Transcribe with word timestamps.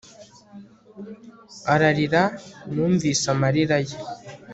Ararira 1.73 2.23
Numvise 2.73 3.25
amarira 3.33 3.77
ye 3.87 3.97